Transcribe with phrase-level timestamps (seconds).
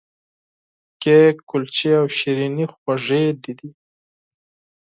[1.01, 3.23] کیک، کلچې او شیریني خوږې
[3.57, 3.69] دي.